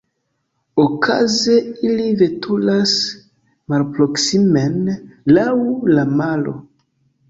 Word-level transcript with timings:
Okaze 0.85 1.57
ili 1.89 2.07
veturas 2.23 2.95
malproksimen 3.75 4.77
laŭ 5.39 5.49
la 5.97 6.13
maro. 6.21 6.61